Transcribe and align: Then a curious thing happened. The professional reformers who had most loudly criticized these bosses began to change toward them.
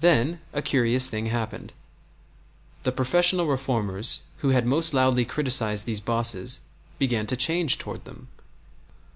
Then 0.00 0.40
a 0.52 0.60
curious 0.60 1.06
thing 1.06 1.26
happened. 1.26 1.72
The 2.82 2.90
professional 2.90 3.46
reformers 3.46 4.22
who 4.38 4.48
had 4.48 4.66
most 4.66 4.92
loudly 4.92 5.24
criticized 5.24 5.86
these 5.86 6.00
bosses 6.00 6.62
began 6.98 7.28
to 7.28 7.36
change 7.36 7.78
toward 7.78 8.04
them. 8.04 8.26